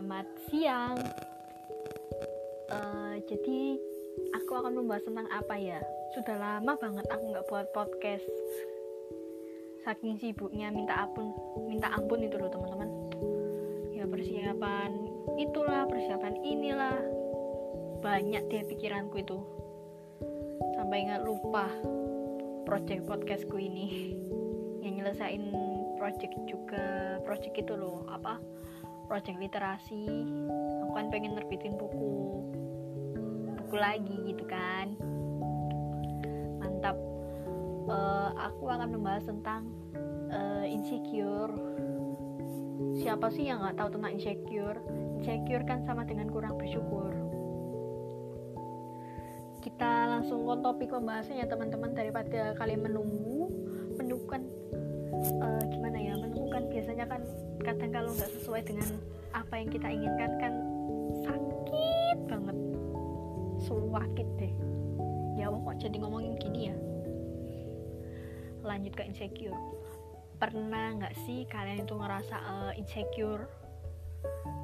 [0.00, 0.96] Selamat siang.
[2.72, 3.76] Uh, jadi
[4.32, 5.76] aku akan membahas tentang apa ya?
[6.16, 8.24] Sudah lama banget aku nggak buat podcast.
[9.84, 11.36] Saking sibuknya minta ampun,
[11.68, 12.88] minta ampun itu loh teman-teman.
[13.92, 14.96] Ya persiapan
[15.36, 16.96] itulah, persiapan inilah.
[18.00, 19.36] Banyak deh pikiranku itu.
[20.80, 21.68] Sampai nggak lupa
[22.64, 24.16] project podcastku ini
[24.80, 25.44] yang nyelesain
[26.00, 28.40] project juga project itu loh apa
[29.10, 30.06] project literasi
[30.86, 32.46] aku kan pengen nerbitin buku.
[33.58, 34.94] Buku lagi gitu kan.
[36.62, 36.94] Mantap.
[37.90, 39.66] Uh, aku akan membahas tentang
[40.30, 41.50] uh, insecure.
[43.02, 44.78] Siapa sih yang nggak tahu tentang insecure?
[45.18, 47.10] Insecure kan sama dengan kurang bersyukur.
[49.58, 51.98] Kita langsung ke topik pembahasannya teman-teman.
[51.98, 53.50] Daripada kalian menunggu
[53.98, 54.46] menunggukan
[55.42, 56.14] uh, gimana ya
[56.50, 57.22] menemukan biasanya kan
[57.62, 58.90] kadang kalau nggak sesuai dengan
[59.30, 60.52] apa yang kita inginkan kan
[61.22, 62.56] sakit banget.
[63.70, 64.52] Sakit deh.
[65.38, 66.76] Ya kok jadi ngomongin gini ya?
[68.66, 69.54] Lanjut ke insecure.
[70.42, 73.46] Pernah nggak sih kalian itu ngerasa uh, insecure?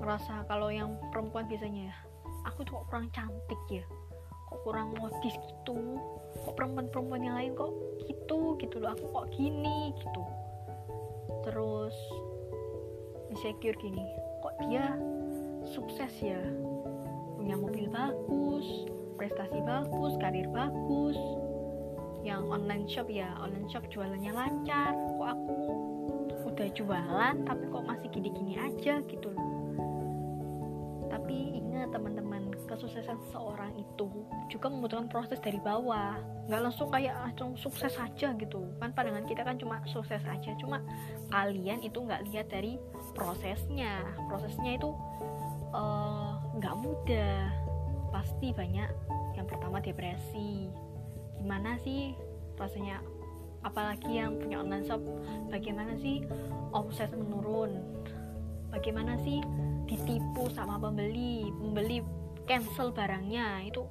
[0.00, 1.96] Ngerasa kalau yang perempuan biasanya ya
[2.48, 3.84] aku tuh kok kurang cantik ya?
[4.48, 6.00] Kok kurang modis gitu?
[6.48, 7.76] Kok perempuan-perempuan yang lain kok
[8.08, 8.96] gitu gitu loh.
[8.96, 10.43] Aku kok gini gitu
[11.44, 11.94] terus
[13.30, 14.04] insecure gini.
[14.42, 14.96] Kok dia
[15.70, 16.40] sukses ya?
[17.36, 18.66] Punya mobil bagus
[19.14, 21.16] prestasi bagus karir bagus.
[22.24, 24.92] Yang online shop ya online shop jualannya lancar.
[24.96, 25.54] Kok aku
[26.54, 29.53] udah jualan tapi kok masih gini-gini aja gitu loh
[31.34, 34.06] tapi ingat teman-teman kesuksesan seseorang itu
[34.46, 36.14] juga membutuhkan proses dari bawah.
[36.46, 38.62] Nggak langsung kayak langsung sukses saja gitu.
[38.78, 40.54] Kan pandangan kita kan cuma sukses aja.
[40.62, 40.78] Cuma
[41.34, 42.78] kalian itu nggak lihat dari
[43.18, 44.06] prosesnya.
[44.30, 44.94] Prosesnya itu
[45.74, 47.50] eh, nggak mudah.
[48.14, 48.90] Pasti banyak
[49.34, 50.70] yang pertama depresi.
[51.42, 52.14] Gimana sih
[52.54, 53.02] rasanya?
[53.66, 55.02] Apalagi yang punya online shop
[55.50, 56.22] bagaimana sih
[56.70, 57.74] omset menurun?
[58.70, 59.42] Bagaimana sih
[59.84, 62.00] ditipu sama pembeli pembeli
[62.48, 63.64] cancel barangnya.
[63.68, 63.84] Itu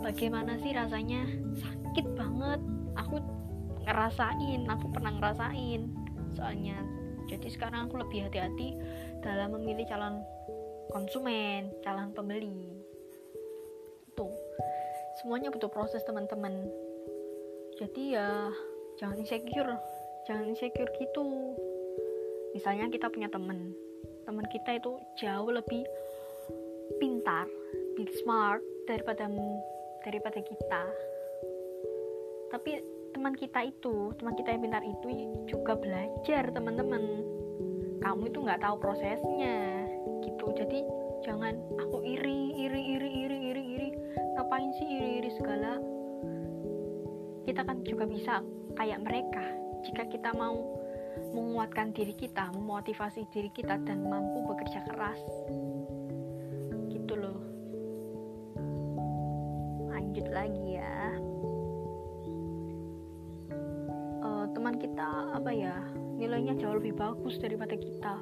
[0.00, 1.24] bagaimana sih rasanya?
[1.56, 2.60] Sakit banget.
[2.96, 3.20] Aku
[3.84, 5.88] ngerasain aku pernah ngerasain.
[6.36, 6.80] Soalnya
[7.28, 8.76] jadi sekarang aku lebih hati-hati
[9.24, 10.20] dalam memilih calon
[10.92, 12.76] konsumen calon pembeli.
[14.12, 14.32] Tuh
[15.20, 16.68] semuanya butuh proses teman-teman.
[17.80, 18.52] Jadi ya
[19.00, 19.76] jangan insecure.
[20.28, 21.56] Jangan insecure gitu.
[22.52, 23.72] Misalnya kita punya temen
[24.26, 25.82] teman kita itu jauh lebih
[26.98, 27.46] pintar,
[27.94, 29.26] lebih smart daripada
[30.02, 30.82] daripada kita.
[32.52, 32.70] Tapi
[33.12, 35.08] teman kita itu, teman kita yang pintar itu
[35.48, 37.02] juga belajar teman-teman.
[38.02, 39.86] Kamu itu nggak tahu prosesnya,
[40.26, 40.46] gitu.
[40.58, 40.82] Jadi
[41.22, 43.90] jangan aku iri, iri, iri, iri, iri, iri.
[44.36, 45.78] Ngapain sih iri, iri segala?
[47.46, 48.42] Kita kan juga bisa
[48.78, 49.44] kayak mereka
[49.82, 50.78] jika kita mau
[51.32, 55.20] menguatkan diri kita, memotivasi diri kita dan mampu bekerja keras.
[56.92, 57.40] Gitu loh.
[59.92, 60.96] Lanjut lagi ya.
[64.22, 65.76] Uh, teman kita apa ya?
[66.20, 68.14] Nilainya jauh lebih bagus daripada kita.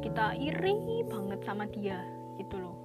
[0.00, 2.00] Kita iri banget sama dia,
[2.40, 2.76] gitu loh.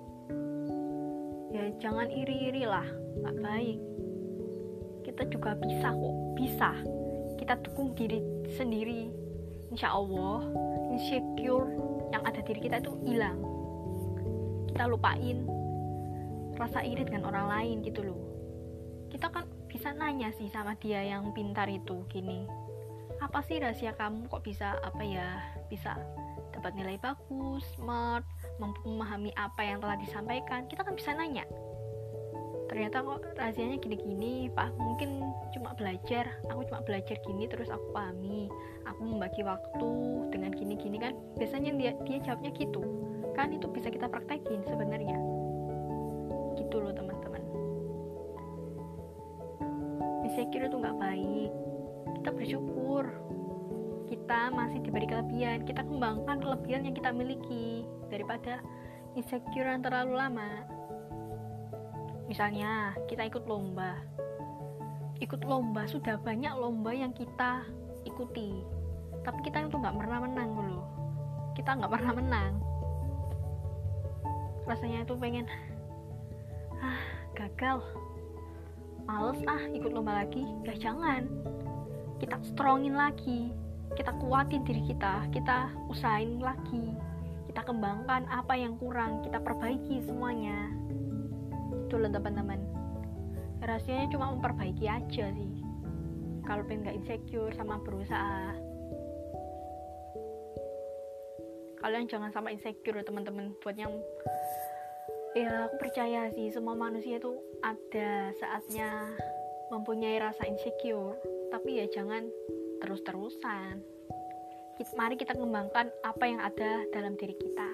[1.55, 2.83] Ya jangan iri-iri lah,
[3.23, 3.79] nggak baik.
[5.07, 6.75] Kita juga bisa kok, bisa
[7.39, 8.19] kita dukung diri
[8.55, 9.11] sendiri.
[9.71, 10.47] Insya Allah
[10.95, 11.67] insecure
[12.13, 13.39] yang ada diri kita itu hilang.
[14.71, 15.43] Kita lupain
[16.55, 18.21] rasa iri dengan orang lain gitu loh.
[19.11, 22.65] Kita kan bisa nanya sih sama dia yang pintar itu gini
[23.25, 24.27] apa sih rahasia kamu?
[24.27, 25.39] Kok bisa apa ya
[25.71, 25.95] bisa
[26.51, 28.23] dapat nilai bagus smart
[28.59, 30.67] mampu memahami apa yang telah disampaikan?
[30.67, 31.43] Kita kan bisa nanya
[32.75, 34.67] ternyata kok rahasianya gini-gini pak.
[34.75, 35.23] Mungkin
[35.55, 38.51] cuma belajar aku cuma belajar gini terus aku pahami
[38.83, 39.91] aku membagi waktu
[40.35, 41.15] dengan gini-gini kan.
[41.39, 42.83] Biasanya dia dia jawabnya gitu.
[43.31, 45.15] Kan itu bisa kita praktekin sebenarnya.
[46.59, 47.43] Gitu loh teman-teman.
[50.27, 51.51] Insecure itu nggak baik.
[52.19, 53.07] Kita bersyukur
[54.11, 55.63] kita masih diberi kelebihan.
[55.63, 58.59] Kita kembangkan kelebihan yang kita miliki daripada
[59.15, 60.74] insecure yang terlalu lama
[62.25, 64.01] misalnya kita ikut lomba.
[65.23, 67.63] Ikut lomba sudah banyak lomba yang kita
[68.03, 68.61] ikuti.
[69.23, 70.95] Tapi kita itu nggak pernah menang dulu
[71.55, 72.53] kita nggak pernah menang.
[74.67, 75.47] Rasanya itu pengen
[76.83, 76.99] ah
[77.31, 77.79] gagal.
[79.07, 80.43] Males ah ikut lomba lagi.
[80.67, 81.25] Ya jangan.
[82.19, 83.55] Kita strongin lagi.
[83.95, 85.31] Kita kuatin diri kita.
[85.31, 86.91] Kita usahain lagi.
[87.47, 89.23] Kita kembangkan apa yang kurang.
[89.23, 90.84] Kita perbaiki semuanya
[91.85, 92.57] itu loh teman-teman.
[93.61, 95.51] Rahasianya cuma memperbaiki aja sih.
[96.45, 98.57] Kalau pengen gak insecure sama berusaha.
[101.77, 103.93] Kalian jangan sampai insecure teman-teman buat yang
[105.37, 108.89] ya aku percaya sih semua manusia itu ada saatnya
[109.69, 111.17] mempunyai rasa insecure.
[111.53, 112.25] Tapi ya jangan
[112.81, 113.81] terus-terusan.
[114.97, 117.69] Mari kita kembangkan apa yang ada dalam diri kita.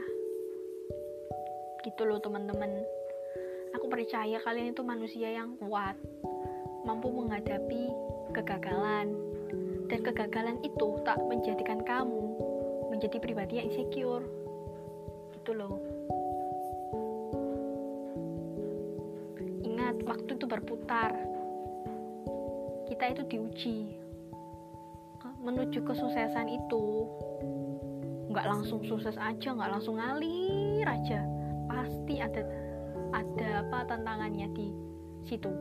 [1.81, 3.00] Gitu loh teman-teman
[3.75, 5.95] aku percaya kalian itu manusia yang kuat
[6.83, 7.93] mampu menghadapi
[8.33, 9.13] kegagalan.
[9.91, 12.23] Dan kegagalan itu tak menjadikan kamu
[12.89, 14.23] menjadi pribadi yang insecure.
[15.35, 15.75] Gitu loh.
[19.61, 21.11] Ingat waktu itu berputar.
[22.87, 23.79] Kita itu diuji.
[25.41, 26.85] Menuju kesuksesan itu.
[28.31, 31.19] Nggak langsung sukses aja nggak langsung ngalir aja.
[31.67, 32.47] Pasti ada
[33.11, 34.67] ada apa tantangannya di
[35.27, 35.51] situ?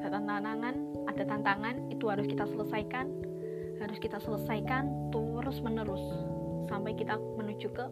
[0.00, 0.74] Ada tantangan
[1.08, 3.06] ada tantangan itu harus kita selesaikan.
[3.80, 6.04] Harus kita selesaikan terus menerus
[6.68, 7.84] sampai kita menuju ke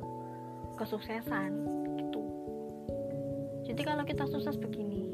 [0.76, 1.50] kesuksesan
[1.96, 2.20] gitu.
[3.64, 5.08] Jadi kalau kita sukses begini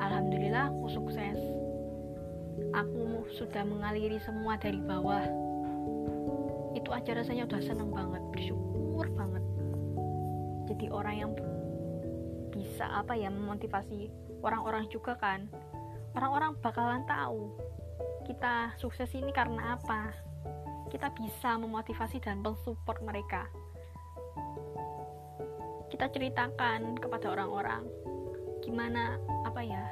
[0.00, 1.38] alhamdulillah aku sukses.
[2.70, 5.24] Aku sudah mengaliri semua dari bawah.
[6.76, 9.44] Itu aja rasanya udah seneng banget bersyukur banget.
[10.70, 11.32] Jadi orang yang
[12.80, 14.08] bisa apa ya memotivasi
[14.40, 15.44] orang-orang juga kan.
[16.16, 17.52] Orang-orang bakalan tahu
[18.24, 20.16] kita sukses ini karena apa.
[20.88, 23.52] Kita bisa memotivasi dan mensupport mereka.
[25.92, 27.84] Kita ceritakan kepada orang-orang
[28.64, 29.84] gimana apa ya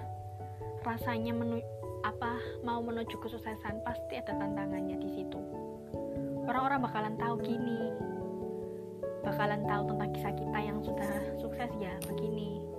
[0.80, 1.60] rasanya menu
[2.08, 5.40] apa mau menuju kesuksesan pasti ada tantangannya di situ.
[6.48, 7.92] Orang-orang bakalan tahu gini.
[9.20, 12.77] Bakalan tahu tentang kisah kita yang sudah sukses ya begini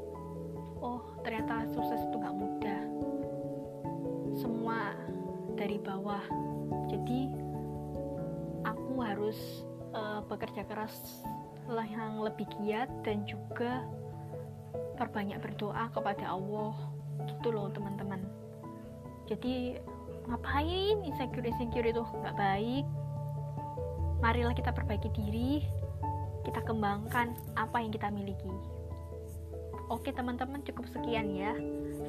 [0.80, 2.82] oh ternyata sukses itu gak mudah.
[4.40, 4.96] Semua
[5.56, 6.24] dari bawah.
[6.88, 7.30] Jadi
[8.64, 11.24] aku harus uh, bekerja keras
[11.70, 13.86] yang lebih giat dan juga
[14.98, 16.74] perbanyak berdoa kepada Allah.
[17.28, 18.24] Gitu loh teman-teman.
[19.28, 19.78] Jadi
[20.26, 22.02] ngapain insecure insecure itu?
[22.24, 22.86] Nggak baik.
[24.20, 25.64] Marilah kita perbaiki diri.
[26.48, 28.79] Kita kembangkan apa yang kita miliki
[29.90, 31.54] oke teman-teman cukup sekian ya.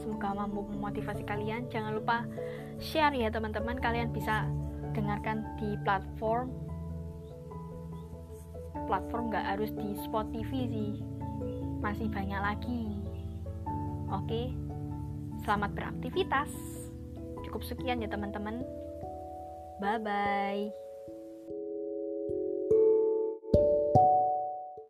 [0.00, 1.66] Semoga mampu memotivasi kalian.
[1.72, 2.24] Jangan lupa
[2.78, 3.80] share ya teman-teman.
[3.80, 4.46] Kalian bisa
[4.92, 6.52] dengarkan di platform.
[8.86, 10.92] Platform nggak harus di Spotify sih.
[11.80, 12.84] Masih banyak lagi.
[14.10, 14.52] Oke
[15.44, 16.52] selamat beraktivitas.
[17.48, 18.62] Cukup sekian ya teman-teman.
[19.80, 20.79] Bye bye.